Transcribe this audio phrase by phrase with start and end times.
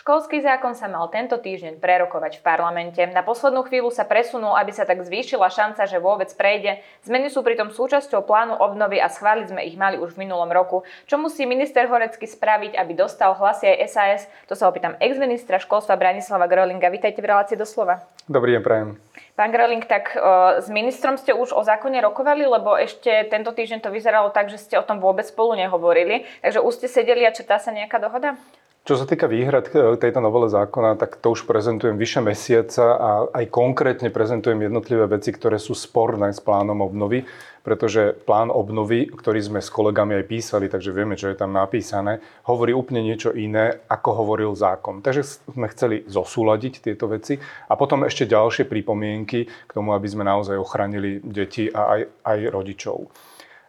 [0.00, 3.04] Školský zákon sa mal tento týždeň prerokovať v parlamente.
[3.12, 6.80] Na poslednú chvíľu sa presunul, aby sa tak zvýšila šanca, že vôbec prejde.
[7.04, 10.88] Zmeny sú pritom súčasťou plánu obnovy a schváliť sme ich mali už v minulom roku.
[11.04, 14.22] Čo musí minister Horecký spraviť, aby dostal hlasy aj SAS?
[14.48, 16.88] To sa opýtam ex-ministra školstva Branislava Grolinga.
[16.88, 18.00] Vítajte v relácii doslova.
[18.24, 18.96] Dobrý deň, prajem.
[19.36, 23.84] Pán Groling, tak o, s ministrom ste už o zákone rokovali, lebo ešte tento týždeň
[23.84, 26.24] to vyzeralo tak, že ste o tom vôbec spolu nehovorili.
[26.40, 28.40] Takže už ste sedeli a četá sa nejaká dohoda?
[28.80, 33.10] Čo sa týka výhrad k tejto novele zákona, tak to už prezentujem vyše mesiaca a
[33.28, 37.28] aj konkrétne prezentujem jednotlivé veci, ktoré sú sporné s plánom obnovy,
[37.60, 42.24] pretože plán obnovy, ktorý sme s kolegami aj písali, takže vieme, čo je tam napísané,
[42.48, 45.04] hovorí úplne niečo iné, ako hovoril zákon.
[45.04, 45.22] Takže
[45.52, 47.36] sme chceli zosúľadiť tieto veci
[47.68, 52.38] a potom ešte ďalšie pripomienky k tomu, aby sme naozaj ochránili deti a aj, aj
[52.48, 53.12] rodičov.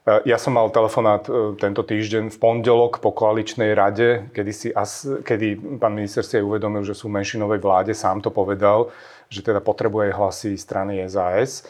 [0.01, 4.67] E, ja som mal telefonát e, tento týždeň v pondelok po koaličnej rade, kedy, si,
[5.21, 8.89] kedy pán minister si aj uvedomil, že sú v menšinovej vláde, sám to povedal,
[9.29, 11.63] že teda potrebuje hlasy strany SAS.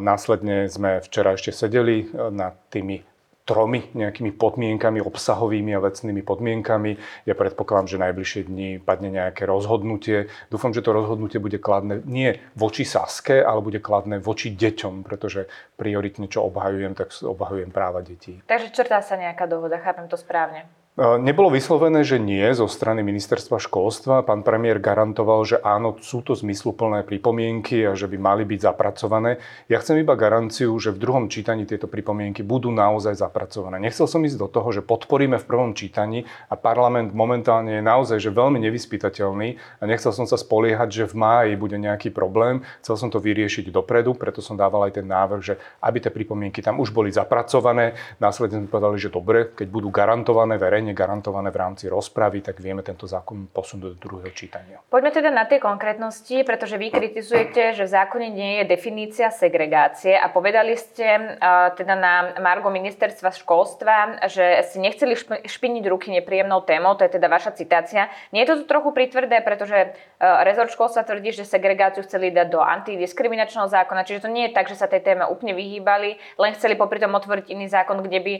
[0.00, 3.04] Následne sme včera ešte sedeli nad tými
[3.48, 7.00] tromi nejakými podmienkami, obsahovými a vecnými podmienkami.
[7.24, 10.28] Ja predpokladám, že najbližšie dni padne nejaké rozhodnutie.
[10.52, 15.48] Dúfam, že to rozhodnutie bude kladné nie voči Saske, ale bude kladné voči deťom, pretože
[15.80, 18.44] prioritne, čo obhajujem, tak obhajujem práva detí.
[18.44, 20.68] Takže črtá sa nejaká dohoda, chápem to správne.
[20.98, 24.26] Nebolo vyslovené, že nie zo strany ministerstva školstva.
[24.26, 29.38] Pán premiér garantoval, že áno, sú to zmysluplné pripomienky a že by mali byť zapracované.
[29.70, 33.78] Ja chcem iba garanciu, že v druhom čítaní tieto pripomienky budú naozaj zapracované.
[33.78, 38.18] Nechcel som ísť do toho, že podporíme v prvom čítaní a parlament momentálne je naozaj
[38.18, 42.66] že veľmi nevyspytateľný a nechcel som sa spoliehať, že v máji bude nejaký problém.
[42.82, 46.58] Chcel som to vyriešiť dopredu, preto som dával aj ten návrh, že aby tie pripomienky
[46.58, 47.94] tam už boli zapracované.
[48.18, 52.60] Následne sme povedali, že dobre, keď budú garantované verejne verejne garantované v rámci rozpravy, tak
[52.60, 54.80] vieme tento zákon posunúť do druhého čítania.
[54.88, 60.16] Poďme teda na tie konkrétnosti, pretože vy kritizujete, že v zákone nie je definícia segregácie
[60.16, 61.36] a povedali ste
[61.76, 65.12] teda na Margo ministerstva školstva, že si nechceli
[65.44, 68.08] špiniť ruky nepríjemnou témou, to je teda vaša citácia.
[68.32, 72.60] Nie je to tu trochu pritvrdé, pretože rezort školstva tvrdí, že segregáciu chceli dať do
[72.64, 76.78] antidiskriminačného zákona, čiže to nie je tak, že sa tej téme úplne vyhýbali, len chceli
[76.78, 78.34] popri tom otvoriť iný zákon, kde by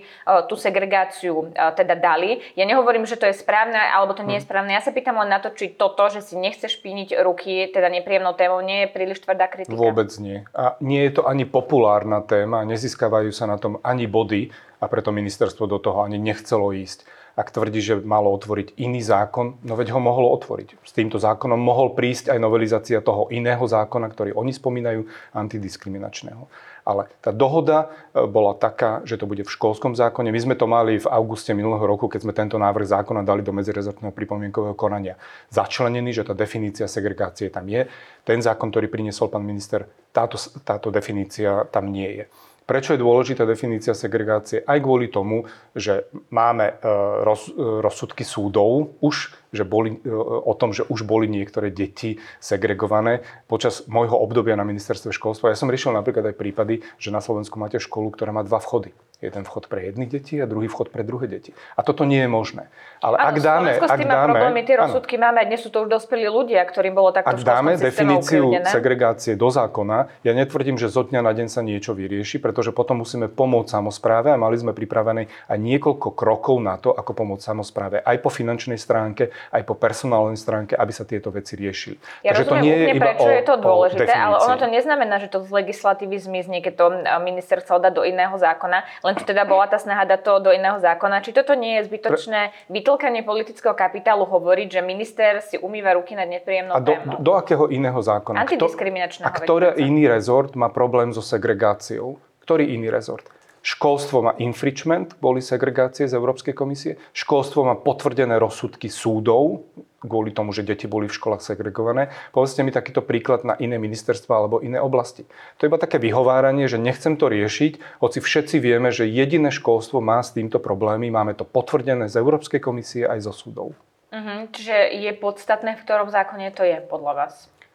[0.47, 2.38] tú segregáciu teda dali.
[2.56, 4.49] Ja nehovorím, že to je správne alebo to nie je hm.
[4.49, 4.71] správne.
[4.75, 8.34] Ja sa pýtam len na to, či toto, že si nechceš špiniť ruky, teda nepríjemnou
[8.38, 9.75] témou, nie je príliš tvrdá kritika.
[9.75, 10.47] Vôbec nie.
[10.54, 15.10] A nie je to ani populárna téma, nezískavajú sa na tom ani body a preto
[15.10, 19.94] ministerstvo do toho ani nechcelo ísť ak tvrdí, že malo otvoriť iný zákon, no veď
[19.94, 20.82] ho mohlo otvoriť.
[20.82, 25.06] S týmto zákonom mohol prísť aj novelizácia toho iného zákona, ktorý oni spomínajú,
[25.38, 26.50] antidiskriminačného.
[26.82, 30.34] Ale tá dohoda e, bola taká, že to bude v školskom zákone.
[30.34, 33.55] My sme to mali v auguste minulého roku, keď sme tento návrh zákona dali do
[33.55, 35.15] medzirezortného pripomienkového konania
[35.53, 37.87] začlenený, že tá definícia segregácie tam je.
[38.26, 42.26] Ten zákon, ktorý priniesol pán minister, táto, táto definícia tam nie je.
[42.69, 44.61] Prečo je dôležitá definícia segregácie?
[44.61, 47.41] Aj kvôli tomu, že máme e, e,
[47.81, 53.25] rozsudky súdov už, že boli, e, o tom, že už boli niektoré deti segregované.
[53.49, 57.56] Počas môjho obdobia na ministerstve školstva ja som riešil napríklad aj prípady, že na Slovensku
[57.56, 61.03] máte školu, ktorá má dva vchody jeden vchod pre jedny deti a druhý vchod pre
[61.03, 61.51] druhé deti.
[61.75, 62.71] A toto nie je možné.
[63.03, 63.71] Ale ano, ak dáme...
[63.83, 67.34] ak dáme, problémy, tie rozsudky máme, dnes sú to už dospelí ľudia, ktorým bolo takto
[67.34, 68.71] Ak dáme definíciu ukrivnené.
[68.71, 73.03] segregácie do zákona, ja netvrdím, že zo dňa na deň sa niečo vyrieši, pretože potom
[73.03, 77.97] musíme pomôcť samozpráve a mali sme pripravené aj niekoľko krokov na to, ako pomôcť samozpráve
[77.99, 81.99] aj po finančnej stránke, aj po personálnej stránke, aby sa tieto veci riešili.
[82.23, 84.67] Ja Takže rozumiem, to nie je iba prečo o, je to dôležité, ale ono to
[84.71, 86.87] neznamená, že to z legislatívy zmizne, keď to
[87.19, 90.50] minister chcel dať do iného zákona len tu teda bola tá snaha dať to do
[90.52, 91.24] iného zákona.
[91.24, 96.28] Či toto nie je zbytočné vytlkanie politického kapitálu hovoriť, že minister si umýva ruky nad
[96.28, 97.16] nepríjemnou A do, témou?
[97.16, 98.44] do akého iného zákona?
[98.44, 99.25] Antidiskriminačného.
[99.25, 102.20] A ktorý iný rezort má problém so segregáciou?
[102.44, 103.25] Ktorý iný rezort?
[103.62, 106.96] Školstvo má infringement, boli segregácie z Európskej komisie.
[107.12, 109.66] Školstvo má potvrdené rozsudky súdov,
[109.99, 112.14] kvôli tomu, že deti boli v školách segregované.
[112.31, 115.26] Povedzte mi takýto príklad na iné ministerstva alebo iné oblasti.
[115.58, 119.99] To je iba také vyhováranie, že nechcem to riešiť, hoci všetci vieme, že jediné školstvo
[119.99, 121.11] má s týmto problémy.
[121.11, 123.75] Máme to potvrdené z Európskej komisie aj zo súdov.
[124.08, 124.46] Uh-huh.
[124.54, 127.34] Čiže je podstatné, v ktorom zákone to je podľa vás?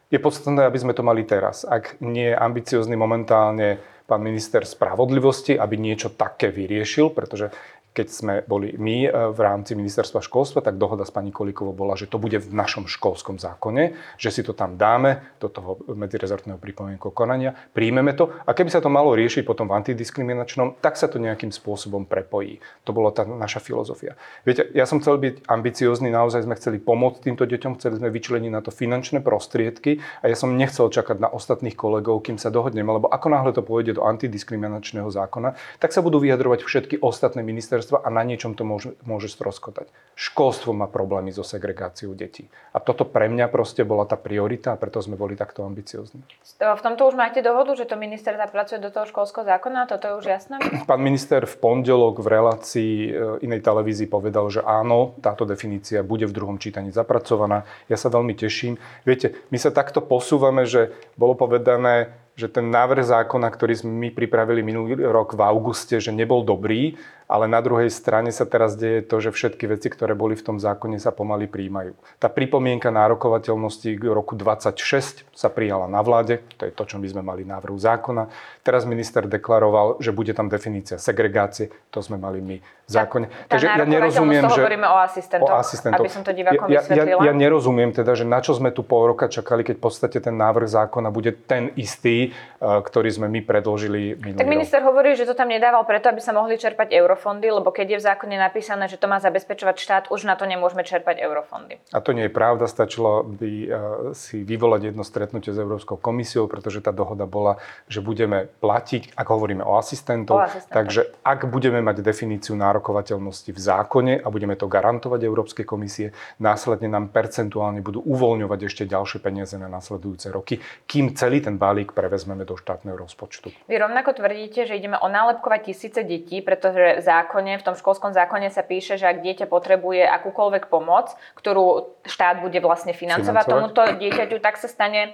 [0.10, 1.66] Je podstatné, aby sme to mali teraz.
[1.66, 7.52] Ak nie je ambiciozný momentálne pán minister spravodlivosti, aby niečo také vyriešil, pretože
[7.94, 11.94] keď sme boli my e, v rámci ministerstva školstva, tak dohoda s pani Kolíkovou bola,
[11.94, 16.58] že to bude v našom školskom zákone, že si to tam dáme do toho medzirezortného
[16.58, 21.06] pripomienku konania, príjmeme to a keby sa to malo riešiť potom v antidiskriminačnom, tak sa
[21.06, 22.58] to nejakým spôsobom prepojí.
[22.90, 24.18] To bola tá naša filozofia.
[24.42, 28.52] Viete, ja som chcel byť ambiciózny, naozaj sme chceli pomôcť týmto deťom, chceli sme vyčleniť
[28.52, 32.90] na to finančné prostriedky a ja som nechcel čakať na ostatných kolegov, kým sa dohodneme,
[32.90, 37.83] lebo ako náhle to pôjde do antidiskriminačného zákona, tak sa budú vyjadrovať všetky ostatné ministerstva
[37.84, 39.92] ministerstva a na niečom to môže, môže stroskotať.
[40.14, 42.48] Školstvo má problémy so segregáciou detí.
[42.72, 46.22] A toto pre mňa proste bola tá priorita a preto sme boli takto ambiciozni.
[46.62, 49.90] V tomto už máte dohodu, že to minister zapracuje do toho školského zákona?
[49.90, 50.56] Toto je už jasné?
[50.90, 53.12] Pán minister v pondelok v relácii e,
[53.44, 57.66] inej televízii povedal, že áno, táto definícia bude v druhom čítaní zapracovaná.
[57.90, 58.78] Ja sa veľmi teším.
[59.04, 64.10] Viete, my sa takto posúvame, že bolo povedané, že ten návrh zákona, ktorý sme my
[64.10, 66.98] pripravili minulý rok v auguste, že nebol dobrý,
[67.28, 70.58] ale na druhej strane sa teraz deje to, že všetky veci, ktoré boli v tom
[70.60, 71.96] zákone, sa pomaly príjmajú.
[72.20, 77.08] Tá pripomienka nárokovateľnosti k roku 26 sa prijala na vláde, to je to, čo my
[77.10, 78.30] sme mali návrhu zákona.
[78.62, 83.26] Teraz minister deklaroval, že bude tam definícia segregácie, to sme mali my v zákone.
[83.32, 84.60] Tá, tá Takže ja nerozumiem, že...
[84.60, 88.28] hovoríme o asistentoch, o asistentoch, aby som to divákom ja, ja, ja nerozumiem teda, že
[88.28, 91.72] na čo sme tu pol roka čakali, keď v podstate ten návrh zákona bude ten
[91.80, 94.92] istý, eh, ktorý sme my predložili minulý Tak minister rok.
[94.92, 97.98] hovorí, že to tam nedával preto, aby sa mohli čerpať euro eurofondy, lebo keď je
[98.02, 101.78] v zákone napísané, že to má zabezpečovať štát, už na to nemôžeme čerpať eurofondy.
[101.94, 103.70] A to nie je pravda, stačilo by eh,
[104.18, 109.28] si vyvolať jedno stretnutie s Európskou komisiou, pretože tá dohoda bola, že budeme platiť, ak
[109.30, 110.74] hovoríme o asistentov, o asistentov.
[110.74, 116.90] takže ak budeme mať definíciu nárokovateľnosti v zákone a budeme to garantovať Európskej komisie, následne
[116.90, 120.58] nám percentuálne budú uvoľňovať ešte ďalšie peniaze na nasledujúce roky,
[120.90, 123.54] kým celý ten balík prevezmeme do štátneho rozpočtu.
[123.70, 128.64] Vy rovnako tvrdíte, že ideme onálepkovať tisíce detí, pretože zákone, v tom školskom zákone sa
[128.64, 133.52] píše, že ak dieťa potrebuje akúkoľvek pomoc, ktorú štát bude vlastne financovať, financovať.
[133.52, 135.12] tomuto dieťaťu, tak sa stane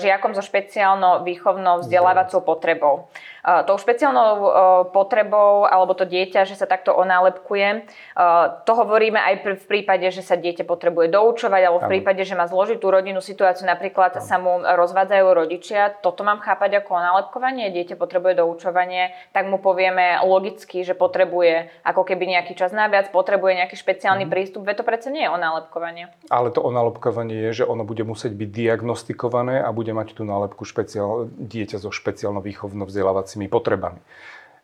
[0.00, 2.94] žiakom so špeciálnou výchovnou vzdelávacou potrebou.
[3.40, 4.48] Eh, tou špeciálnou eh,
[4.92, 7.68] potrebou alebo to dieťa, že sa takto onálepkuje.
[7.72, 12.36] Eh, to hovoríme aj v prípade, že sa dieťa potrebuje doučovať alebo v prípade, že
[12.36, 15.96] má zložitú rodinnú situáciu, napríklad sa mu rozvádzajú rodičia.
[16.04, 22.04] Toto mám chápať ako onálepkovanie, dieťa potrebuje doučovanie, tak mu povieme logicky, že potrebuje ako
[22.04, 24.32] keby nejaký čas naviac, potrebuje nejaký špeciálny mm.
[24.32, 26.12] prístup, veď to predsa nie je onálepkovanie.
[26.28, 30.68] Ale to onálepkovanie je, že ono bude musieť byť diagnostikované a bude mať tú nálepku
[30.68, 34.00] špeciál, dieťa so špeciálnou výchovnou vzdelávacou vzdelávacími potrebami.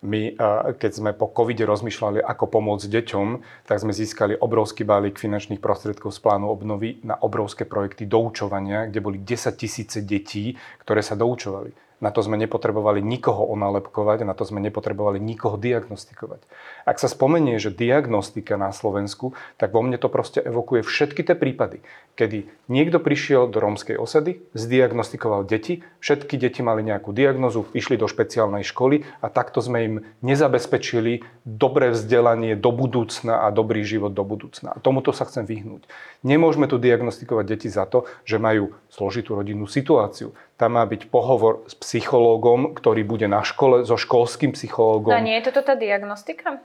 [0.04, 0.36] My,
[0.76, 3.28] keď sme po covide rozmýšľali, ako pomôcť deťom,
[3.64, 9.00] tak sme získali obrovský balík finančných prostriedkov z plánu obnovy na obrovské projekty doučovania, kde
[9.00, 10.54] boli 10 tisíce detí,
[10.84, 11.85] ktoré sa doučovali.
[11.96, 16.44] Na to sme nepotrebovali nikoho onálepkovať, na to sme nepotrebovali nikoho diagnostikovať.
[16.84, 21.32] Ak sa spomenie, že diagnostika na Slovensku, tak vo mne to proste evokuje všetky tie
[21.32, 21.80] prípady,
[22.20, 28.04] kedy niekto prišiel do rómskej osady, zdiagnostikoval deti, všetky deti mali nejakú diagnozu, išli do
[28.04, 34.20] špeciálnej školy a takto sme im nezabezpečili dobré vzdelanie do budúcna a dobrý život do
[34.20, 34.76] budúcna.
[34.76, 35.88] A tomuto sa chcem vyhnúť.
[36.20, 40.36] Nemôžeme tu diagnostikovať deti za to, že majú zložitú rodinnú situáciu.
[40.56, 45.12] Tam má byť pohovor s psychológom, ktorý bude na škole, so školským psychológom.
[45.12, 46.64] No nie je toto tá diagnostika?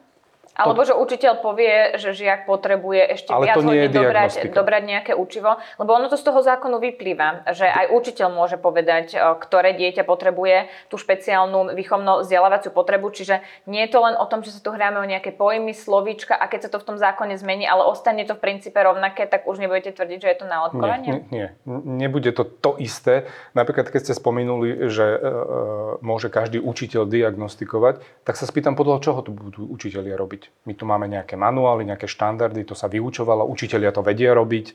[0.56, 5.56] Alebo že učiteľ povie, že žiak potrebuje ešte Ale viac hodín dobrať, dobrať nejaké učivo.
[5.80, 10.68] Lebo ono to z toho zákonu vyplýva, že aj učiteľ môže povedať, ktoré dieťa potrebuje
[10.92, 13.10] tú špeciálnu výchovno vzdelávaciu potrebu.
[13.16, 13.40] Čiže
[13.72, 16.52] nie je to len o tom, že sa tu hráme o nejaké pojmy, slovíčka a
[16.52, 19.64] keď sa to v tom zákone zmení, ale ostane to v princípe rovnaké, tak už
[19.64, 21.10] nebudete tvrdiť, že je to nálepkovanie?
[21.10, 22.06] Nie, nie, nie.
[22.06, 23.26] Nebude to to isté.
[23.56, 25.30] Napríklad, keď ste spomenuli, že e, e
[26.04, 30.66] môže každý učiteľ diagnostikovať, tak sa spýtam, podľa čoho to budú učiteľia robiť robiť.
[30.66, 34.74] My tu máme nejaké manuály, nejaké štandardy, to sa vyučovalo, učiteľia to vedia robiť.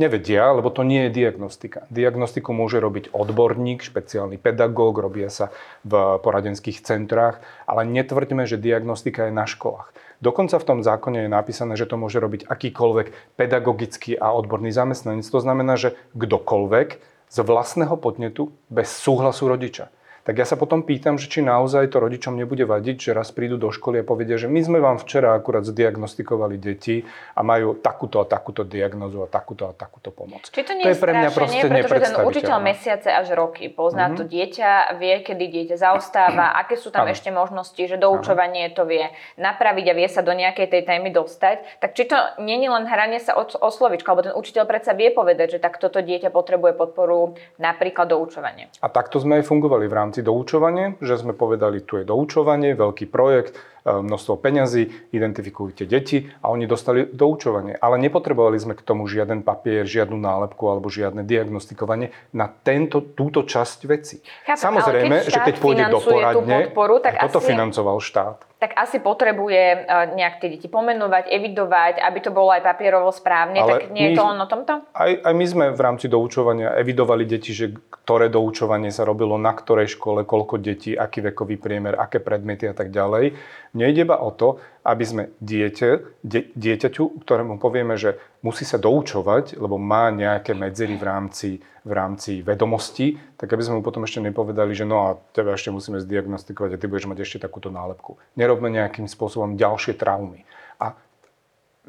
[0.00, 1.84] Nevedia, lebo to nie je diagnostika.
[1.92, 5.52] Diagnostiku môže robiť odborník, špeciálny pedagóg, robia sa
[5.84, 9.92] v poradenských centrách, ale netvrďme, že diagnostika je na školách.
[10.24, 15.28] Dokonca v tom zákone je napísané, že to môže robiť akýkoľvek pedagogický a odborný zamestnanec.
[15.28, 16.88] To znamená, že kdokoľvek
[17.28, 19.92] z vlastného podnetu bez súhlasu rodiča
[20.22, 23.58] tak ja sa potom pýtam, že či naozaj to rodičom nebude vadiť, že raz prídu
[23.58, 27.02] do školy a povedia, že my sme vám včera akurát zdiagnostikovali deti
[27.34, 30.46] a majú takúto a takúto diagnozu a takúto a takúto pomoc.
[30.46, 34.10] Či to nie to je, pre mňa proste pretože ten učiteľ mesiace až roky pozná
[34.10, 34.18] mm-hmm.
[34.18, 34.70] to dieťa,
[35.02, 37.14] vie, kedy dieťa zaostáva, aké sú tam ano.
[37.14, 38.74] ešte možnosti, že doučovanie ano.
[38.78, 39.10] to vie
[39.42, 41.82] napraviť a vie sa do nejakej tej témy dostať.
[41.82, 44.94] Tak či to nie je len hranie sa o, o slovičko, alebo ten učiteľ predsa
[44.94, 48.70] vie povedať, že tak toto dieťa potrebuje podporu napríklad doučovanie.
[48.78, 52.76] A takto sme aj fungovali v rámci rámci doučovania, že sme povedali, tu je doučovanie,
[52.76, 57.74] veľký projekt, množstvo peňazí, identifikujte deti a oni dostali doučovanie.
[57.78, 63.42] Ale nepotrebovali sme k tomu žiaden papier, žiadnu nálepku alebo žiadne diagnostikovanie na tento, túto
[63.42, 64.22] časť veci.
[64.46, 67.48] Chápem, Samozrejme, keď že keď pôjde do poradne, podporu, tak toto asi...
[67.50, 69.78] financoval štát tak asi potrebuje e,
[70.14, 74.14] nejak tie deti pomenovať, evidovať, aby to bolo aj papierovo správne, Ale tak nie je
[74.14, 74.86] to len o tomto?
[74.94, 79.50] Aj, aj my sme v rámci doučovania evidovali deti, že ktoré doučovanie sa robilo na
[79.50, 83.34] ktorej škole, koľko detí, aký vekový priemer, aké predmety a tak ďalej.
[83.72, 89.56] Nejde iba o to, aby sme dieťa, die, dieťaťu, ktorému povieme, že musí sa doučovať,
[89.56, 91.50] lebo má nejaké medzery v rámci,
[91.80, 95.72] v rámci vedomosti, tak aby sme mu potom ešte nepovedali, že no a teba ešte
[95.72, 98.20] musíme zdiagnostikovať a ty budeš mať ešte takúto nálepku.
[98.36, 100.44] Nerobme nejakým spôsobom ďalšie traumy.
[100.76, 100.92] A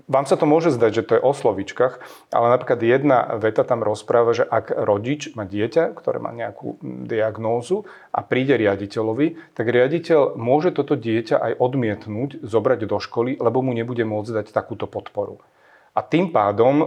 [0.09, 1.93] vám sa to môže zdať, že to je o slovičkách,
[2.33, 7.85] ale napríklad jedna veta tam rozpráva, že ak rodič má dieťa, ktoré má nejakú diagnózu
[8.09, 13.71] a príde riaditeľovi, tak riaditeľ môže toto dieťa aj odmietnúť, zobrať do školy, lebo mu
[13.77, 15.37] nebude môcť dať takúto podporu.
[15.93, 16.85] A tým pádom e,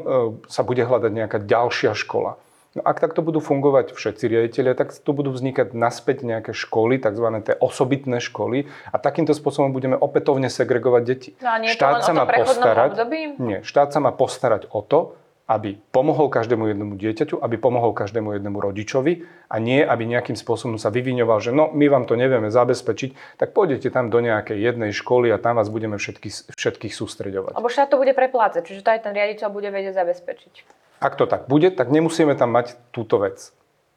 [0.51, 2.43] sa bude hľadať nejaká ďalšia škola.
[2.77, 7.25] No ak takto budú fungovať všetci riaditeľia, tak tu budú vznikať naspäť nejaké školy, tzv.
[7.41, 11.31] tie osobitné školy a takýmto spôsobom budeme opätovne segregovať deti.
[11.41, 13.21] No a nie štát sa má postarať, období?
[13.41, 15.17] Nie, štát sa má postarať o to,
[15.47, 20.75] aby pomohol každému jednému dieťaťu, aby pomohol každému jednému rodičovi a nie, aby nejakým spôsobom
[20.77, 24.91] sa vyviňoval, že no, my vám to nevieme zabezpečiť, tak pôjdete tam do nejakej jednej
[24.91, 27.57] školy a tam vás budeme všetky, všetkých sústreďovať.
[27.57, 30.86] Lebo štát to bude preplácať, čiže to aj ten riaditeľ bude vedieť zabezpečiť.
[31.01, 33.57] Ak to tak bude, tak nemusíme tam mať túto vec.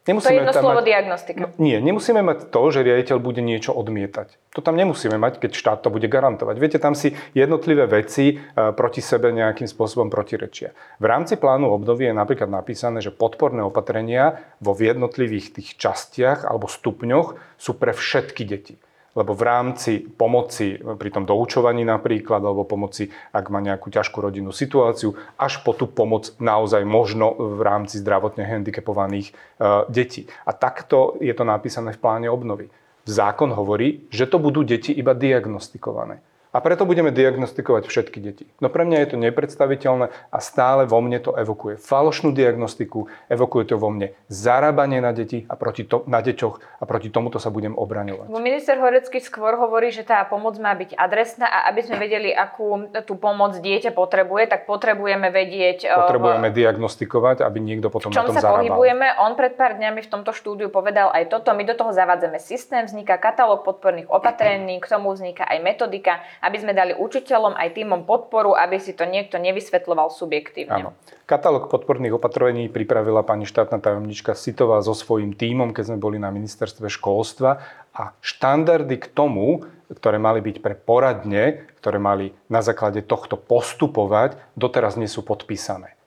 [0.10, 1.40] Nemusíme to je jedno slovo mať, diagnostika.
[1.44, 4.42] No, nie, nemusíme mať to, že riaditeľ bude niečo odmietať.
[4.58, 6.56] To tam nemusíme mať, keď štát to bude garantovať.
[6.58, 8.36] Viete, tam si jednotlivé veci e,
[8.74, 10.74] proti sebe nejakým spôsobom protirečia.
[10.98, 16.66] V rámci plánu obnovy je napríklad napísané, že podporné opatrenia vo jednotlivých tých častiach alebo
[16.66, 18.82] stupňoch sú pre všetky deti
[19.18, 24.54] lebo v rámci pomoci pri tom doučovaní napríklad, alebo pomoci, ak má nejakú ťažkú rodinnú
[24.54, 30.30] situáciu, až po tú pomoc naozaj možno v rámci zdravotne handicapovaných uh, detí.
[30.46, 32.70] A takto je to napísané v pláne obnovy.
[33.10, 36.22] Zákon hovorí, že to budú deti iba diagnostikované.
[36.50, 38.50] A preto budeme diagnostikovať všetky deti.
[38.58, 43.70] No pre mňa je to nepredstaviteľné a stále vo mne to evokuje falošnú diagnostiku, evokuje
[43.70, 47.54] to vo mne zarábanie na deti a proti to, na deťoch a proti tomuto sa
[47.54, 48.34] budem obraňovať.
[48.34, 52.90] Minister Horecký skôr hovorí, že tá pomoc má byť adresná a aby sme vedeli, akú
[53.06, 55.86] tú pomoc dieťa potrebuje, tak potrebujeme vedieť...
[55.86, 56.66] Eh, potrebujeme v...
[56.66, 58.66] diagnostikovať, aby niekto potom na tom sa zarábal.
[58.66, 59.22] pohybujeme.
[59.22, 61.54] On pred pár dňami v tomto štúdiu povedal aj toto.
[61.54, 66.58] My do toho zavádzame systém, vzniká katalóg podporných opatrení, k tomu vzniká aj metodika aby
[66.60, 70.90] sme dali učiteľom aj týmom podporu, aby si to niekto nevysvetloval subjektívne.
[70.90, 70.92] Áno.
[71.30, 76.34] Katalóg podporných opatrení pripravila pani štátna tajomnička Sitová so svojím týmom, keď sme boli na
[76.34, 77.62] ministerstve školstva
[77.94, 84.38] a štandardy k tomu, ktoré mali byť pre poradne, ktoré mali na základe tohto postupovať,
[84.54, 85.98] doteraz nie sú podpísané.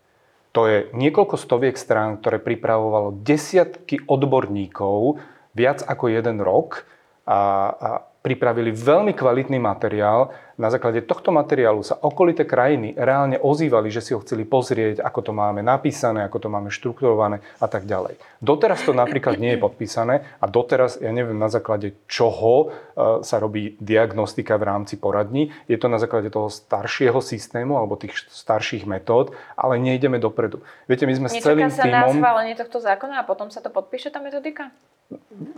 [0.53, 5.17] To je niekoľko stoviek strán, ktoré pripravovalo desiatky odborníkov
[5.57, 6.85] viac ako jeden rok
[7.25, 7.41] a,
[7.73, 7.89] a
[8.23, 10.31] pripravili veľmi kvalitný materiál.
[10.61, 15.21] Na základe tohto materiálu sa okolité krajiny reálne ozývali, že si ho chceli pozrieť, ako
[15.25, 18.21] to máme napísané, ako to máme štrukturované a tak ďalej.
[18.45, 23.37] Doteraz to napríklad nie je podpísané a doteraz, ja neviem na základe čoho e, sa
[23.41, 25.49] robí diagnostika v rámci poradní.
[25.71, 30.61] Je to na základe toho staršieho systému alebo tých starších metód, ale nejdeme dopredu.
[30.85, 31.97] Viete, my sme Nečaká s celým sa týmom...
[31.97, 34.69] na schválenie tohto zákona a potom sa to podpíše tá metodika?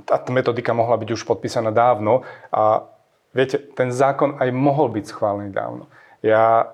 [0.04, 2.84] tá metodika mohla byť už podpísaná dávno a
[3.34, 5.90] viete, ten zákon aj mohol byť schválený dávno.
[6.24, 6.72] Ja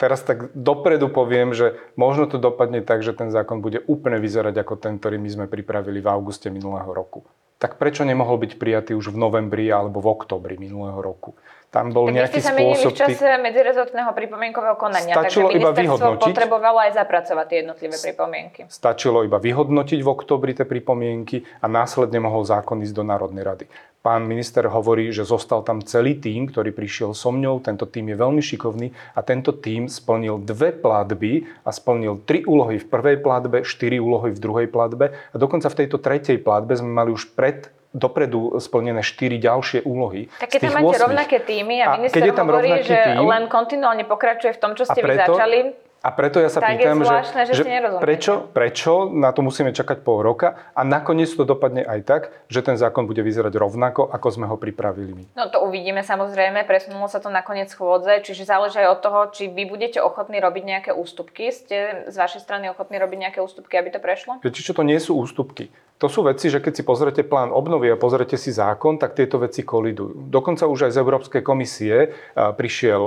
[0.00, 4.54] teraz tak dopredu poviem, že možno to dopadne tak, že ten zákon bude úplne vyzerať
[4.58, 7.22] ako ten, ktorý my sme pripravili v auguste minulého roku.
[7.62, 11.38] Tak prečo nemohol byť prijatý už v novembri alebo v oktobri minulého roku?
[11.74, 16.22] Tam bol tak nejaký sa menili v čase medzirezortného pripomienkového konania, Stačilo takže iba vyhodnotiť.
[16.30, 18.60] potrebovalo aj zapracovať tie jednotlivé pripomienky.
[18.70, 23.66] Stačilo iba vyhodnotiť v oktobri tie pripomienky a následne mohol zákon ísť do Národnej rady.
[24.06, 27.64] Pán minister hovorí, že zostal tam celý tým, ktorý prišiel so mňou.
[27.64, 32.78] Tento tým je veľmi šikovný a tento tým splnil dve platby a splnil tri úlohy
[32.78, 36.92] v prvej platbe, štyri úlohy v druhej platbe a dokonca v tejto tretej platbe sme
[36.92, 40.26] mali už pred dopredu splnené štyri ďalšie úlohy.
[40.42, 41.06] Tak keď tam máte 8.
[41.06, 44.60] rovnaké týmy a, a minister keď je tam hovorí, že tým, len kontinuálne pokračuje v
[44.60, 45.58] tom, čo ste preto, vy začali,
[46.04, 49.40] A preto ja sa tak pýtam, je zvláštne, že, že, že prečo, prečo na to
[49.40, 52.22] musíme čakať pol roka a nakoniec to dopadne aj tak,
[52.52, 55.24] že ten zákon bude vyzerať rovnako, ako sme ho pripravili my.
[55.32, 59.48] No to uvidíme samozrejme, presunulo sa to nakoniec chôdze, čiže záleží aj od toho, či
[59.48, 61.48] vy budete ochotní robiť nejaké ústupky.
[61.48, 64.44] Ste z vašej strany ochotní robiť nejaké ústupky, aby to prešlo?
[64.44, 65.72] Čo, to nie sú ústupky.
[66.02, 69.38] To sú veci, že keď si pozrete plán obnovy a pozrete si zákon, tak tieto
[69.38, 70.26] veci kolidujú.
[70.26, 73.02] Dokonca už aj z Európskej komisie prišiel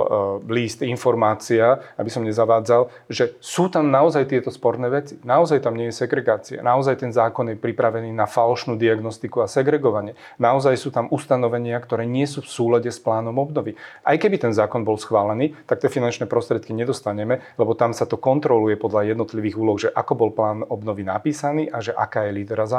[0.48, 5.20] list, informácia, aby som nezavádzal, že sú tam naozaj tieto sporné veci.
[5.20, 6.64] Naozaj tam nie je segregácia.
[6.64, 10.16] Naozaj ten zákon je pripravený na falošnú diagnostiku a segregovanie.
[10.40, 13.76] Naozaj sú tam ustanovenia, ktoré nie sú v súlade s plánom obnovy.
[14.00, 18.16] Aj keby ten zákon bol schválený, tak tie finančné prostriedky nedostaneme, lebo tam sa to
[18.16, 22.64] kontroluje podľa jednotlivých úloh, že ako bol plán obnovy napísaný a že aká je lídera
[22.64, 22.77] zákona.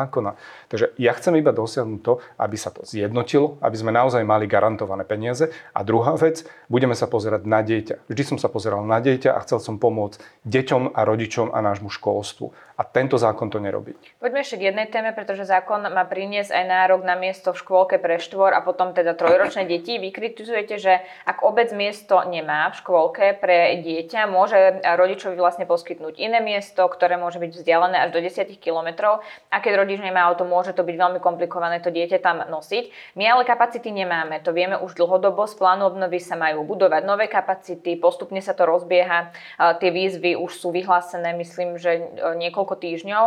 [0.69, 5.03] Takže ja chcem iba dosiahnuť to, aby sa to zjednotilo, aby sme naozaj mali garantované
[5.03, 5.51] peniaze.
[5.75, 8.07] A druhá vec, budeme sa pozerať na dieťa.
[8.07, 11.89] Vždy som sa pozeral na dieťa a chcel som pomôcť deťom a rodičom a nášmu
[11.89, 12.53] školstvu.
[12.79, 13.91] A tento zákon to nerobí.
[14.23, 17.99] Poďme ešte k jednej téme, pretože zákon má priniesť aj nárok na miesto v škôlke
[17.99, 19.99] pre štvor a potom teda trojročné deti.
[19.99, 26.23] Vy kritizujete, že ak obec miesto nemá v škôlke pre dieťa, môže rodičovi vlastne poskytnúť
[26.23, 29.27] iné miesto, ktoré môže byť vzdialené až do 10 kilometrov.
[29.51, 33.15] A keď rodič nemá auto, môže to byť veľmi komplikované to dieťa tam nosiť.
[33.19, 35.51] My ale kapacity nemáme, to vieme už dlhodobo.
[35.51, 39.35] Z plánu obnovy sa majú budovať nové kapacity, postupne sa to rozbieha.
[39.83, 42.07] Tie výzvy už sú vyhlásené, myslím, že
[42.39, 43.25] niekoľko niekoľko týždňov.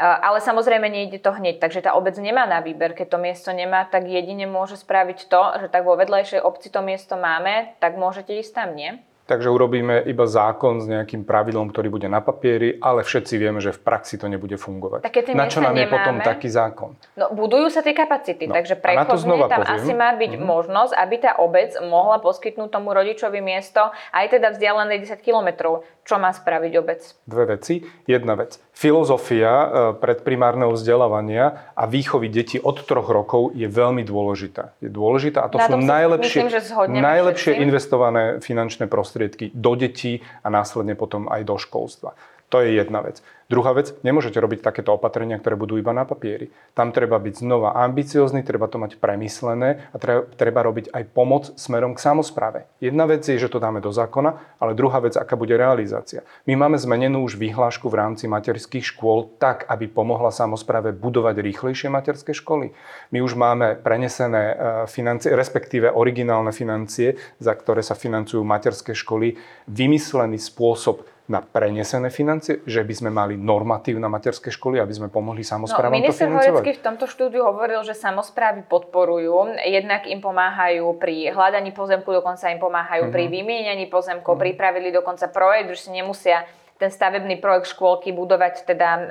[0.00, 2.96] Ale samozrejme nejde to hneď, takže tá obec nemá na výber.
[2.96, 6.80] Keď to miesto nemá, tak jedine môže spraviť to, že tak vo vedlejšej obci to
[6.80, 8.96] miesto máme, tak môžete ísť tam, nie?
[9.30, 13.70] Takže urobíme iba zákon s nejakým pravidlom, ktorý bude na papieri, ale všetci vieme, že
[13.70, 15.06] v praxi to nebude fungovať.
[15.38, 16.98] na čo nám je potom taký zákon?
[17.14, 19.70] No, budujú sa tie kapacity, no, takže prechodne tam poviem.
[19.70, 20.50] asi má byť mm-hmm.
[20.50, 25.86] možnosť, aby tá obec mohla poskytnúť tomu rodičovi miesto aj teda vzdialené 10 kilometrov.
[26.02, 26.98] Čo má spraviť obec?
[27.22, 27.86] Dve veci.
[28.10, 28.58] Jedna vec.
[28.80, 29.66] Filozofia e,
[30.00, 34.72] predprimárneho vzdelávania a výchovy detí od troch rokov je veľmi dôležitá.
[34.80, 40.48] Je dôležitá a to na sú najlepšie, myslím, najlepšie investované finančné prostriedky do detí a
[40.48, 42.16] následne potom aj do školstva.
[42.48, 43.20] To je jedna vec.
[43.50, 46.54] Druhá vec, nemôžete robiť takéto opatrenia, ktoré budú iba na papieri.
[46.70, 51.50] Tam treba byť znova ambiciózny, treba to mať premyslené a treba, treba robiť aj pomoc
[51.58, 52.70] smerom k samozpráve.
[52.78, 56.22] Jedna vec je, že to dáme do zákona, ale druhá vec, aká bude realizácia.
[56.46, 61.90] My máme zmenenú už výhlášku v rámci materských škôl tak, aby pomohla samozpráve budovať rýchlejšie
[61.90, 62.70] materské školy.
[63.10, 64.54] My už máme prenesené e,
[64.86, 69.34] financie, respektíve originálne financie, za ktoré sa financujú materské školy,
[69.66, 75.06] vymyslený spôsob na prenesené financie, že by sme mali normatív na materské školy, aby sme
[75.06, 76.66] pomohli samozprávam no, to financovať?
[76.66, 82.50] Minister v tomto štúdiu hovoril, že samozprávy podporujú, jednak im pomáhajú pri hľadaní pozemku, dokonca
[82.50, 83.14] im pomáhajú uh-huh.
[83.14, 84.44] pri vymienianí pozemkov, uh-huh.
[84.50, 86.42] pripravili dokonca projekt, že si nemusia
[86.80, 89.04] ten stavebný projekt škôlky budovať teda uh,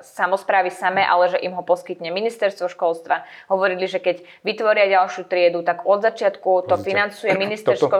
[0.00, 3.28] samozprávy samé, ale že im ho poskytne ministerstvo školstva.
[3.52, 7.92] Hovorili, že keď vytvoria ďalšiu triedu, tak od začiatku to financuje ministerstvo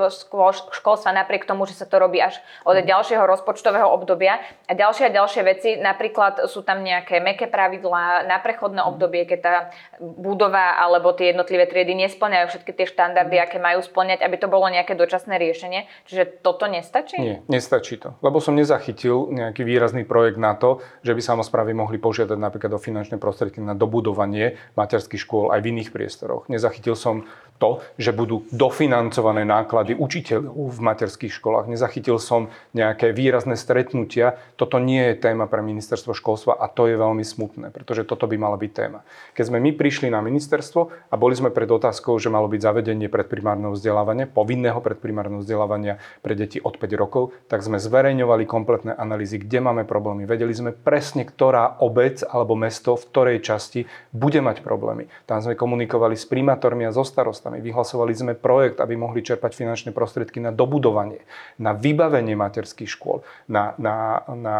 [0.72, 4.40] školstva napriek tomu, že sa to robí až od ďalšieho rozpočtového obdobia.
[4.64, 9.38] A ďalšie a ďalšie veci, napríklad sú tam nejaké meké pravidlá na prechodné obdobie, keď
[9.44, 9.54] tá
[10.00, 14.72] budova alebo tie jednotlivé triedy nesplňajú všetky tie štandardy, aké majú splňať, aby to bolo
[14.72, 15.84] nejaké dočasné riešenie.
[16.08, 17.20] Čiže toto nestačí?
[17.20, 18.16] Nie, nestačí to.
[18.24, 22.78] Lebo som nezachytil zachytil nejaký výrazný projekt na to, že by samozprávy mohli požiadať napríklad
[22.78, 26.46] o finančné prostriedky na dobudovanie materských škôl aj v iných priestoroch.
[26.46, 31.72] Nezachytil som to, že budú dofinancované náklady učiteľov v materských školách.
[31.72, 34.36] Nezachytil som nejaké výrazné stretnutia.
[34.60, 38.36] Toto nie je téma pre ministerstvo školstva a to je veľmi smutné, pretože toto by
[38.36, 39.00] mala byť téma.
[39.32, 43.08] Keď sme my prišli na ministerstvo a boli sme pred otázkou, že malo byť zavedenie
[43.08, 49.40] predprimárneho vzdelávania, povinného predprimárneho vzdelávania pre deti od 5 rokov, tak sme zverejňovali kompletné analýzy,
[49.40, 50.28] kde máme problémy.
[50.28, 55.06] Vedeli sme presne, ktorá obec alebo mesto v ktorej časti bude mať problémy.
[55.24, 57.62] Tam sme komunikovali s primátormi a so starostami starostami.
[57.62, 61.22] Vyhlasovali sme projekt, aby mohli čerpať finančné prostriedky na dobudovanie,
[61.62, 64.56] na vybavenie materských škôl, na, na, na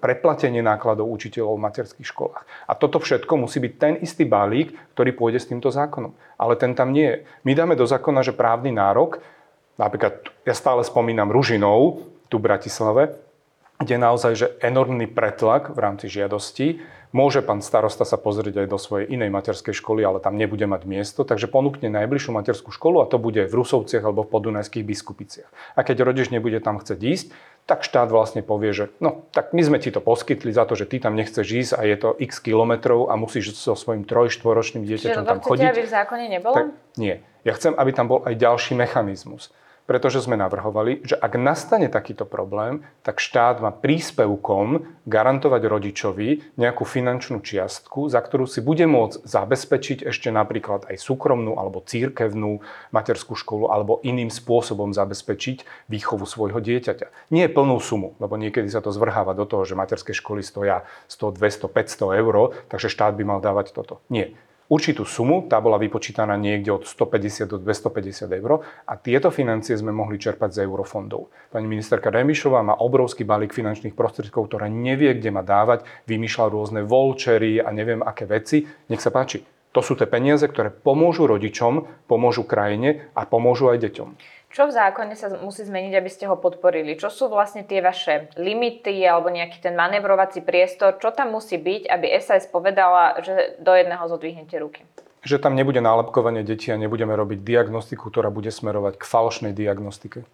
[0.00, 2.44] preplatenie nákladov učiteľov v materských školách.
[2.66, 6.16] A toto všetko musí byť ten istý balík, ktorý pôjde s týmto zákonom.
[6.40, 7.18] Ale ten tam nie je.
[7.44, 9.20] My dáme do zákona, že právny nárok,
[9.76, 13.18] napríklad ja stále spomínam Ružinov, tu v Bratislave,
[13.80, 16.84] kde naozaj že enormný pretlak v rámci žiadosti.
[17.10, 20.86] Môže pán starosta sa pozrieť aj do svojej inej materskej školy, ale tam nebude mať
[20.86, 25.50] miesto, takže ponúkne najbližšiu materskú školu a to bude v Rusovciach alebo v podunajských biskupiciach.
[25.74, 27.26] A keď rodič nebude tam chcieť ísť,
[27.66, 30.86] tak štát vlastne povie, že no, tak my sme ti to poskytli za to, že
[30.86, 35.24] ty tam nechceš ísť a je to x kilometrov a musíš so svojím troj-štvoročným dieťaťom
[35.26, 35.66] tam chodiť.
[35.66, 36.54] Čiže aby v zákone nebolo?
[36.54, 37.18] Tak, nie.
[37.42, 39.50] Ja chcem, aby tam bol aj ďalší mechanizmus
[39.90, 46.86] pretože sme navrhovali, že ak nastane takýto problém, tak štát má príspevkom garantovať rodičovi nejakú
[46.86, 52.62] finančnú čiastku, za ktorú si bude môcť zabezpečiť ešte napríklad aj súkromnú alebo církevnú
[52.94, 57.34] materskú školu alebo iným spôsobom zabezpečiť výchovu svojho dieťaťa.
[57.34, 61.34] Nie plnú sumu, lebo niekedy sa to zvrháva do toho, že materské školy stoja 100,
[61.34, 63.98] 200, 500 eur, takže štát by mal dávať toto.
[64.06, 64.38] Nie
[64.70, 69.90] určitú sumu, tá bola vypočítaná niekde od 150 do 250 eur a tieto financie sme
[69.90, 71.34] mohli čerpať z eurofondov.
[71.50, 76.80] Pani ministerka Remišová má obrovský balík finančných prostriedkov, ktorá nevie, kde má dávať, vymýšľa rôzne
[76.86, 78.64] volčery a neviem aké veci.
[78.86, 79.42] Nech sa páči.
[79.70, 84.08] To sú tie peniaze, ktoré pomôžu rodičom, pomôžu krajine a pomôžu aj deťom.
[84.50, 86.98] Čo v zákone sa musí zmeniť, aby ste ho podporili?
[86.98, 90.98] Čo sú vlastne tie vaše limity alebo nejaký ten manevrovací priestor?
[90.98, 94.82] Čo tam musí byť, aby SAS povedala, že do jedného zodvihnete ruky?
[95.22, 100.26] Že tam nebude nálepkovanie detí a nebudeme robiť diagnostiku, ktorá bude smerovať k falošnej diagnostike.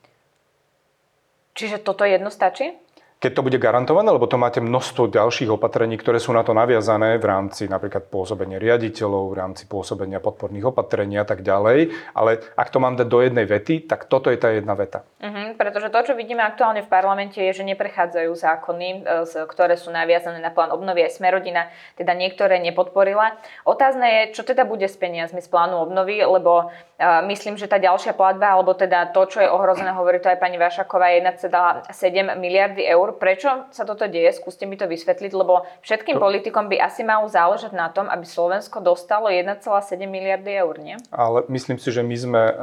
[1.52, 2.72] Čiže toto jedno stačí?
[3.16, 7.16] Keď to bude garantované, lebo to máte množstvo ďalších opatrení, ktoré sú na to naviazané
[7.16, 11.96] v rámci napríklad pôsobenia riaditeľov, v rámci pôsobenia podporných opatrení a tak ďalej.
[12.12, 15.00] Ale ak to mám dať do jednej vety, tak toto je tá jedna veta.
[15.16, 19.88] Uh-huh, pretože to, čo vidíme aktuálne v parlamente, je, že neprechádzajú zákony, e, ktoré sú
[19.88, 21.08] naviazané na plán obnovy.
[21.08, 23.40] Aj Smerodina teda niektoré nepodporila.
[23.64, 27.80] Otázne je, čo teda bude s peniazmi z plánu obnovy, lebo uh, myslím, že tá
[27.80, 32.36] ďalšia platba, alebo teda to, čo je ohrozené, hovorí to aj pani Vašaková, je 1,7
[32.36, 33.14] miliardy eur eur.
[33.14, 34.34] Prečo sa toto deje?
[34.34, 36.22] Skúste mi to vysvetliť, lebo všetkým to...
[36.22, 39.62] politikom by asi malo záležať na tom, aby Slovensko dostalo 1,7
[40.10, 40.98] miliardy eur, nie?
[41.14, 42.54] Ale myslím si, že my sme, e,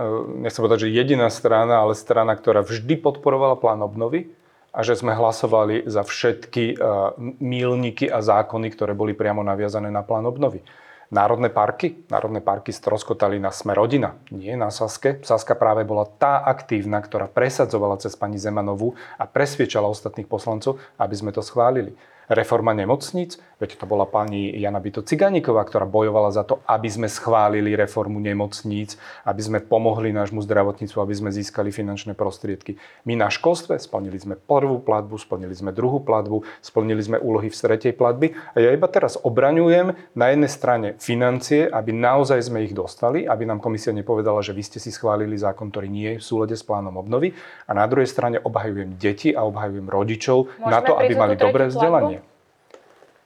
[0.43, 4.35] nechcem povedať, že jediná strana, ale strana, ktorá vždy podporovala plán obnovy
[4.73, 10.01] a že sme hlasovali za všetky uh, mílniky a zákony, ktoré boli priamo naviazané na
[10.01, 10.65] plán obnovy.
[11.13, 12.09] Národné parky?
[12.09, 15.21] Národné parky stroskotali na Sme rodina, nie na Saske.
[15.21, 21.13] Saska práve bola tá aktívna, ktorá presadzovala cez pani Zemanovú a presviečala ostatných poslancov, aby
[21.13, 21.93] sme to schválili
[22.29, 27.07] reforma nemocníc, veď to bola pani Jana Bito Ciganíková, ktorá bojovala za to, aby sme
[27.07, 32.75] schválili reformu nemocníc, aby sme pomohli nášmu zdravotníctvu, aby sme získali finančné prostriedky.
[33.07, 37.55] My na školstve splnili sme prvú platbu, splnili sme druhú platbu, splnili sme úlohy v
[37.55, 42.75] tretej platby a ja iba teraz obraňujem na jednej strane financie, aby naozaj sme ich
[42.75, 46.27] dostali, aby nám komisia nepovedala, že vy ste si schválili zákon, ktorý nie je v
[46.27, 47.31] súlade s plánom obnovy
[47.65, 51.71] a na druhej strane obhajujem deti a obhajujem rodičov Môžeme na to, aby mali dobré
[51.71, 52.12] vzdelanie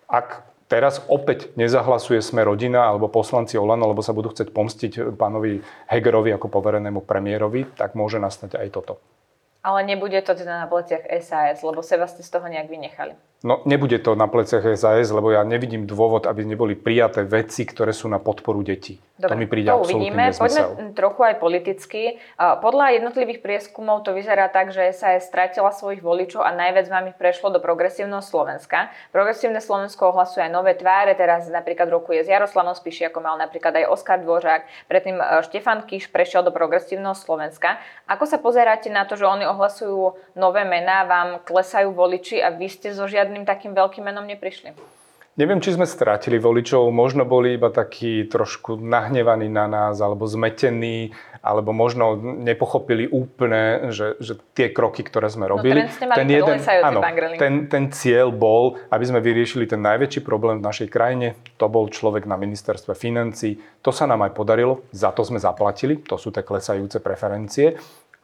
[0.08, 5.64] ak teraz opäť nezahlasuje sme rodina alebo poslanci Olano, lebo sa budú chcieť pomstiť pánovi
[5.88, 9.00] Hegerovi ako poverenému premiérovi, tak môže nastať aj toto.
[9.68, 13.20] Ale nebude to teda na pleciach SAS, lebo sa ste z toho nejak vynechali.
[13.46, 17.94] No nebude to na pleciach SAS, lebo ja nevidím dôvod, aby neboli prijaté veci, ktoré
[17.94, 18.98] sú na podporu detí.
[19.18, 20.30] Dobre, to mi príde to uvidíme.
[20.30, 22.02] Poďme trochu aj politicky.
[22.38, 27.18] Podľa jednotlivých prieskumov to vyzerá tak, že SAS stratila svojich voličov a najviac vám ich
[27.18, 28.94] prešlo do progresívneho Slovenska.
[29.10, 33.74] Progresívne Slovensko ohlasuje aj nové tváre, teraz napríklad roku je s Jaroslavom ako mal napríklad
[33.74, 37.82] aj Oskar Dvořák, predtým e, Štefan Kiš prešiel do progresívneho Slovenska.
[38.06, 42.70] Ako sa pozeráte na to, že oni ohlasujú nové mená, vám klesajú voliči a vy
[42.70, 44.72] ste zo žiadnych žiadnym takým veľkým menom neprišli.
[45.38, 51.14] Neviem, či sme strátili voličov, možno boli iba takí trošku nahnevaní na nás, alebo zmetení,
[51.46, 55.86] alebo možno nepochopili úplne, že, že tie kroky, ktoré sme no, robili.
[55.86, 57.06] No, ten, jeden, áno,
[57.38, 61.38] ten, ten cieľ bol, aby sme vyriešili ten najväčší problém v našej krajine.
[61.62, 63.62] To bol človek na ministerstve financí.
[63.86, 67.78] To sa nám aj podarilo, za to sme zaplatili, to sú tie klesajúce preferencie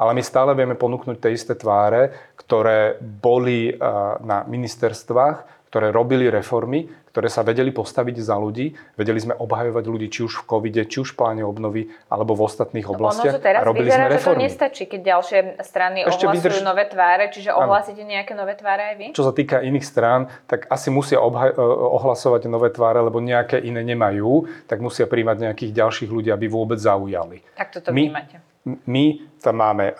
[0.04, 3.78] ale my stále vieme ponúknuť tie isté tváre, ktoré boli eh,
[4.20, 10.06] na ministerstvách, ktoré robili reformy, ktoré sa vedeli postaviť za ľudí, vedeli sme obhajovať ľudí
[10.06, 13.34] či už v covide, či už v pláne obnovy, alebo v ostatných no, oblastiach.
[13.34, 14.22] No, teraz a robili vyzerá, sme reformy.
[14.22, 16.62] že to nestačí, keď ďalšie strany Ešte ohlasujú vydrž...
[16.62, 19.08] nové tváre, čiže ohlásite nejaké nové tváre aj vy?
[19.18, 21.58] Čo sa týka iných strán, tak asi musia obhaj...
[21.58, 26.46] Eh, ohlasovať nové tváre, lebo nejaké iné nemajú, tak musia príjmať nejakých ďalších ľudí, aby
[26.46, 27.42] vôbec zaujali.
[27.58, 28.14] Tak toto My...
[28.14, 29.94] vnímate my tam máme e,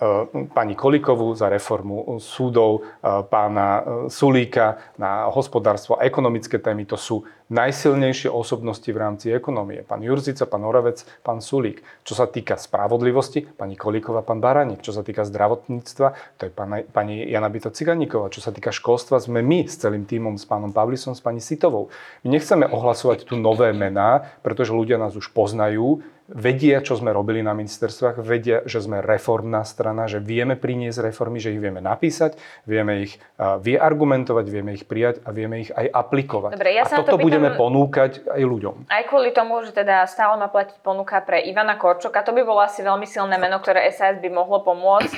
[0.56, 6.88] pani Kolikovú za reformu súdov, e, pána e, Sulíka na hospodárstvo a ekonomické témy.
[6.88, 9.84] To sú najsilnejšie osobnosti v rámci ekonomie.
[9.84, 11.84] Pán Jurzica, pán Oravec, pán Sulík.
[12.08, 14.80] Čo sa týka spravodlivosti, pani Kolíková, pán Baraník.
[14.80, 18.32] Čo sa týka zdravotníctva, to je pani, pani Jana Bito Ciganíková.
[18.32, 21.92] Čo sa týka školstva, sme my s celým týmom, s pánom Pavlisom, s pani Sitovou.
[22.24, 27.44] My nechceme ohlasovať tu nové mená, pretože ľudia nás už poznajú vedia, čo sme robili
[27.44, 32.40] na ministerstvách, vedia, že sme reformná strana, že vieme priniesť reformy, že ich vieme napísať,
[32.64, 36.56] vieme ich vyargumentovať, vieme ich prijať a vieme ich aj aplikovať.
[36.56, 38.88] Dobre, ja a toto to pýtam, budeme ponúkať aj ľuďom.
[38.88, 42.64] Aj kvôli tomu, že teda stále má platiť ponuka pre Ivana Korčoka, to by bolo
[42.64, 45.12] asi veľmi silné meno, ktoré SAS by mohlo pomôcť.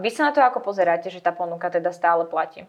[0.00, 2.64] Vy sa na to ako pozeráte, že tá ponuka teda stále platí?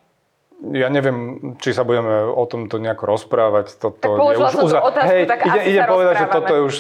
[0.62, 1.18] Ja neviem,
[1.58, 3.82] či sa budeme o tomto nejako rozprávať.
[3.82, 4.80] Toto tak je už uza...
[4.86, 6.76] otázku, Hej, tak ide, ide povedať, že toto je už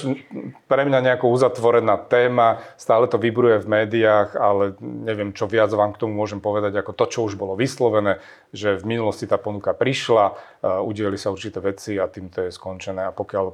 [0.69, 5.97] pre mňa nejako uzatvorená téma, stále to vybruje v médiách, ale neviem, čo viac vám
[5.97, 8.21] k tomu môžem povedať, ako to, čo už bolo vyslovené,
[8.53, 12.49] že v minulosti tá ponuka prišla, uh, udieli sa určité veci a tým to je
[12.53, 13.09] skončené.
[13.09, 13.45] A pokiaľ,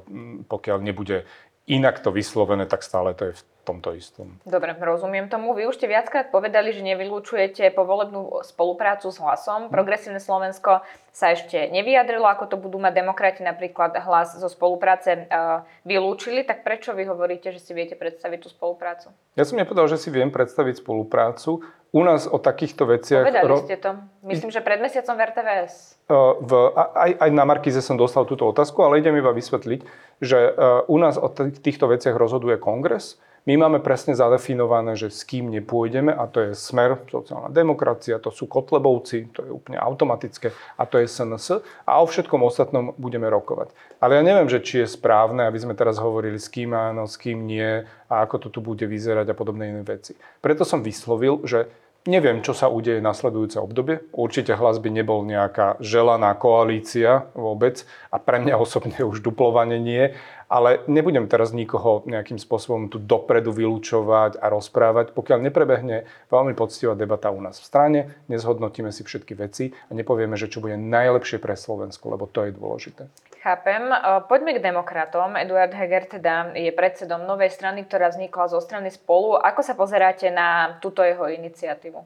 [0.44, 1.24] pokiaľ nebude
[1.68, 4.40] inak to vyslovené, tak stále to je v tomto istom.
[4.48, 5.52] Dobre, rozumiem tomu.
[5.52, 9.68] Vy už ste viackrát povedali, že nevylúčujete povolebnú spoluprácu s hlasom.
[9.68, 9.72] Hm.
[9.72, 10.80] Progresívne Slovensko
[11.12, 16.48] sa ešte nevyjadrilo, ako to budú mať demokrati napríklad hlas zo spolupráce uh, vylúčili.
[16.48, 19.12] Tak prečo vy hovoríte, že si viete predstaviť tú spoluprácu?
[19.36, 21.60] Ja som nepovedal, že si viem predstaviť spoluprácu.
[21.88, 23.24] U nás o takýchto veciach...
[23.24, 23.96] Povedali ste to.
[24.20, 25.72] Myslím, že pred mesiacom v RTVS.
[26.08, 30.50] Uh, v, aj, aj na Markize som dostal túto otázku, ale idem iba vysvetliť, že
[30.50, 31.28] uh, u nás o
[31.62, 36.50] týchto veciach rozhoduje kongres my máme presne zadefinované, že s kým nepôjdeme a to je
[36.52, 41.96] smer, sociálna demokracia, to sú Kotlebovci, to je úplne automatické a to je SNS a
[41.96, 43.72] o všetkom ostatnom budeme rokovať.
[44.04, 47.16] Ale ja neviem, že či je správne, aby sme teraz hovorili s kým áno, s
[47.16, 50.12] kým nie a ako to tu bude vyzerať a podobné iné veci.
[50.44, 51.72] Preto som vyslovil, že
[52.08, 54.00] Neviem, čo sa udeje nasledujúce obdobie.
[54.16, 60.16] Určite hlas by nebol nejaká želaná koalícia vôbec a pre mňa osobne už duplovanie nie.
[60.48, 66.96] Ale nebudem teraz nikoho nejakým spôsobom tu dopredu vylúčovať a rozprávať, pokiaľ neprebehne veľmi poctivá
[66.96, 68.00] debata u nás v strane,
[68.32, 72.56] nezhodnotíme si všetky veci a nepovieme, že čo bude najlepšie pre Slovensko, lebo to je
[72.56, 73.12] dôležité.
[73.38, 73.92] Chápem.
[73.92, 73.96] E,
[74.26, 75.38] poďme k demokratom.
[75.38, 79.38] Eduard Heger teda je predsedom novej strany, ktorá vznikla zo strany Spolu.
[79.38, 82.02] Ako sa pozeráte na túto jeho iniciatívu?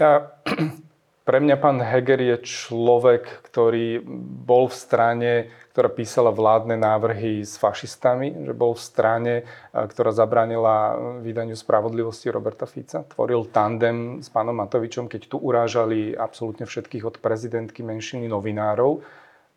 [0.00, 0.32] Ja
[1.28, 4.00] pre mňa pán Heger je človek, ktorý
[4.48, 5.32] bol v strane,
[5.74, 9.34] ktorá písala vládne návrhy s fašistami, že bol v strane,
[9.74, 13.02] ktorá zabránila vydaniu spravodlivosti Roberta Fica.
[13.02, 19.02] Tvoril tandem s pánom Matovičom, keď tu urážali absolútne všetkých od prezidentky menšiny novinárov.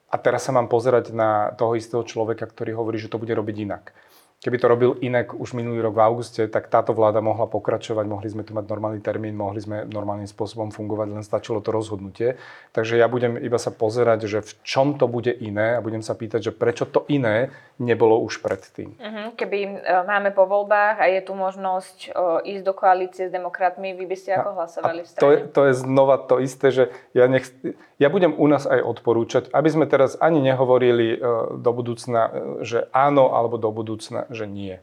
[0.08, 3.56] A teraz sa mám pozerať na toho istého človeka, ktorý hovorí, že to bude robiť
[3.68, 3.92] inak.
[4.38, 8.30] Keby to robil inak už minulý rok v auguste, tak táto vláda mohla pokračovať, mohli
[8.30, 12.38] sme tu mať normálny termín, mohli sme normálnym spôsobom fungovať, len stačilo to rozhodnutie.
[12.70, 16.14] Takže ja budem iba sa pozerať, že v čom to bude iné a budem sa
[16.14, 17.50] pýtať, že prečo to iné
[17.82, 18.94] nebolo už predtým.
[19.02, 19.34] Uh-huh.
[19.34, 23.98] Keby uh, máme po voľbách a je tu možnosť uh, ísť do koalície s demokratmi,
[23.98, 25.22] vy by ste ako hlasovali v strane?
[25.26, 26.84] To je, to je znova to isté, že
[27.18, 27.50] ja, nech,
[27.98, 32.30] ja budem u nás aj odporúčať, aby sme teraz ani nehovorili uh, do budúcna,
[32.62, 34.80] že áno, alebo do budúcna, že nie.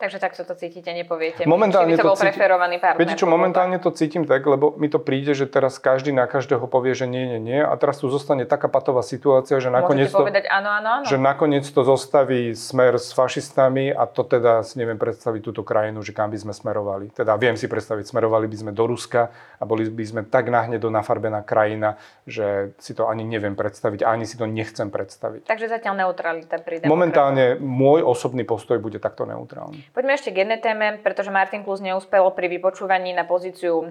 [0.00, 2.96] Takže takto to cítite, nepoviete momentálne by to, bol cítim, preferovaný partner.
[3.04, 6.64] Viete čo, momentálne to cítim tak, lebo mi to príde, že teraz každý na každého
[6.72, 10.24] povie, že nie, nie, nie a teraz tu zostane taká patová situácia, že nakoniec, to,
[10.24, 11.04] povedať áno, áno, áno.
[11.04, 16.00] že nakoniec to zostaví smer s fašistami a to teda si neviem predstaviť túto krajinu,
[16.00, 17.12] že kam by sme smerovali.
[17.12, 19.28] Teda viem si predstaviť, smerovali by sme do Ruska
[19.60, 24.24] a boli by sme tak nahnedo nafarbená krajina, že si to ani neviem predstaviť, ani
[24.24, 25.44] si to nechcem predstaviť.
[25.44, 29.89] Takže zatiaľ neutralita pri Momentálne môj osobný postoj bude takto neutrálny.
[29.90, 33.90] Poďme ešte k jednej téme, pretože Martin Klus neúspel pri vypočúvaní na pozíciu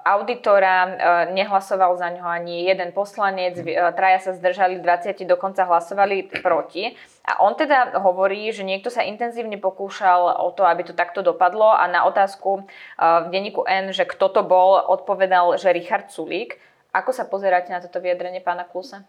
[0.00, 0.76] auditora.
[0.88, 0.92] Uh,
[1.36, 6.96] nehlasoval za ňo ani jeden poslanec, uh, traja sa zdržali, 20 dokonca hlasovali proti.
[7.28, 11.76] A on teda hovorí, že niekto sa intenzívne pokúšal o to, aby to takto dopadlo
[11.76, 12.64] a na otázku
[12.96, 16.56] v denníku N, že kto to bol, odpovedal, že Richard Sulík.
[16.88, 19.04] Ako sa pozeráte na toto vyjadrenie pána Klusa?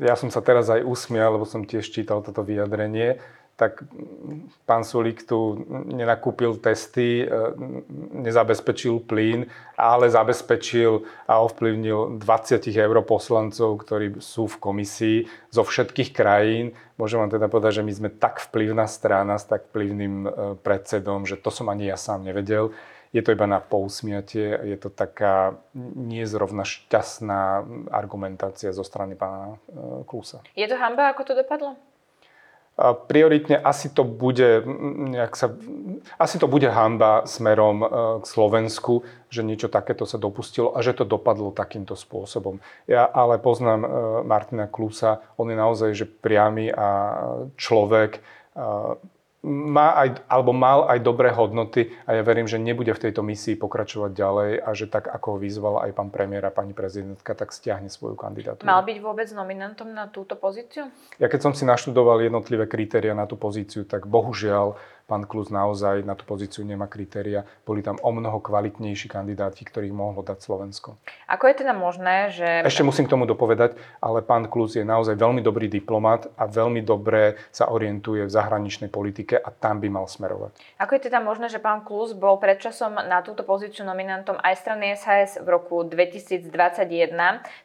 [0.00, 3.20] Ja som sa teraz aj usmial, lebo som tiež čítal toto vyjadrenie
[3.58, 3.82] tak
[4.70, 7.28] pán Sulík tu nenakúpil testy, e,
[8.14, 15.18] nezabezpečil plyn, ale zabezpečil a ovplyvnil 20 europoslancov, ktorí sú v komisii
[15.50, 16.78] zo všetkých krajín.
[17.02, 20.28] Môžem vám teda povedať, že my sme tak vplyvná strana s tak vplyvným e,
[20.62, 22.70] predsedom, že to som ani ja sám nevedel.
[23.10, 25.58] Je to iba na pousmiatie, je to taká
[25.98, 30.46] nie zrovna šťastná argumentácia zo strany pána e, Klusa.
[30.54, 31.87] Je to hamba, ako to dopadlo?
[33.10, 34.62] Prioritne asi to bude,
[35.34, 35.50] sa,
[36.14, 37.86] asi to bude hamba smerom e,
[38.22, 42.62] k Slovensku, že niečo takéto sa dopustilo a že to dopadlo takýmto spôsobom.
[42.86, 43.88] Ja ale poznám e,
[44.22, 46.88] Martina Klusa, on je naozaj že priamy a
[47.58, 48.22] človek,
[49.48, 53.56] má aj, alebo mal aj dobré hodnoty a ja verím, že nebude v tejto misii
[53.56, 57.50] pokračovať ďalej a že tak, ako ho vyzval aj pán premiér a pani prezidentka, tak
[57.56, 58.68] stiahne svoju kandidatúru.
[58.68, 60.92] Mal byť vôbec nominantom na túto pozíciu?
[61.16, 64.76] Ja keď som si naštudoval jednotlivé kritéria na tú pozíciu, tak bohužiaľ
[65.08, 67.48] pán Klus naozaj na tú pozíciu nemá kritéria.
[67.64, 71.00] Boli tam o mnoho kvalitnejší kandidáti, ktorých mohlo dať Slovensko.
[71.24, 72.44] Ako je teda možné, že...
[72.68, 76.84] Ešte musím k tomu dopovedať, ale pán Klus je naozaj veľmi dobrý diplomat a veľmi
[76.84, 80.52] dobre sa orientuje v zahraničnej politike a tam by mal smerovať.
[80.76, 84.92] Ako je teda možné, že pán Klus bol predčasom na túto pozíciu nominantom aj strany
[84.92, 86.52] SHS v roku 2021?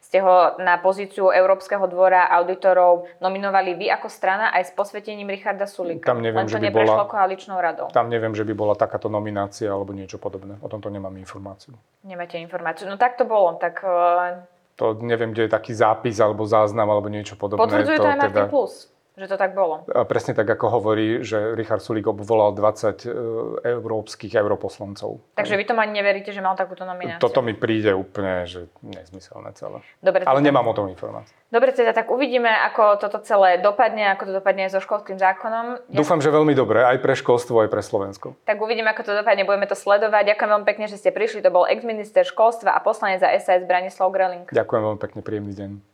[0.00, 5.68] Ste ho na pozíciu Európskeho dvora auditorov nominovali vy ako strana aj s posvetením Richarda
[5.68, 6.08] Sulika.
[6.08, 7.04] Tam neviem, Len že by bola-
[7.34, 7.86] koaličnou radou.
[7.90, 10.54] Tam neviem, že by bola takáto nominácia alebo niečo podobné.
[10.62, 11.74] O tomto nemám informáciu.
[12.06, 12.86] Nemáte informáciu.
[12.86, 13.58] No tak to bolo.
[13.58, 14.46] Tak uh,
[14.78, 17.62] To neviem, kde je taký zápis alebo záznam alebo niečo podobné.
[17.62, 19.86] potvrdzuje to, aj Martin teda- Plus, že to tak bolo.
[19.94, 23.14] A presne tak, ako hovorí, že Richard Sulík obvolal 20 e,
[23.62, 25.22] európskych europoslancov.
[25.38, 27.22] Takže vy tomu ani neveríte, že mal takúto nomináciu.
[27.22, 29.86] Toto mi príde úplne, že nezmyselné celé.
[30.02, 31.30] Dobre, Ale teda, nemám o tom informáciu.
[31.46, 35.78] dobre, teda tak uvidíme, ako toto celé dopadne, ako to dopadne aj so školským zákonom.
[35.94, 38.34] Ja, Dúfam, že veľmi dobre, aj pre školstvo, aj pre Slovensko.
[38.42, 40.34] tak uvidíme, ako to dopadne, budeme to sledovať.
[40.34, 41.38] Ďakujem veľmi pekne, že ste prišli.
[41.46, 44.50] To bol ex-minister školstva a poslanec za SAS Branislav Greling.
[44.50, 45.93] Ďakujem veľmi pekne, príjemný deň.